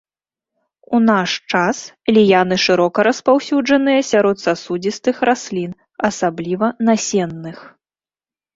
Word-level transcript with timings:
У 0.97 1.01
наш 1.09 1.31
час 1.53 1.81
ліяны 2.17 2.57
шырока 2.65 2.99
распаўсюджаныя 3.09 4.01
сярод 4.11 4.37
сасудзістых 4.47 5.15
раслін, 5.31 5.71
асабліва 6.11 6.67
насенных. 6.91 7.57